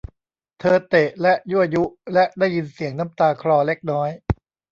[0.59, 4.09] เธอเตะและยั่วยุ และได้ยินเสียงน้ำตาคลอเล็กน้อย